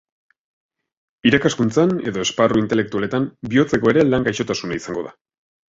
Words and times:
Irakaskuntzan 1.31 1.93
edo 2.13 2.23
esparru 2.25 2.65
intelektualetan, 2.65 3.29
bihotzekoa 3.53 3.95
ere 3.97 4.11
lan 4.13 4.31
gaixotasuna 4.31 4.83
izango 4.85 5.11
da. 5.11 5.19